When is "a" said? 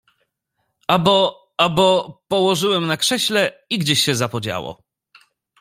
0.93-0.99, 1.57-1.69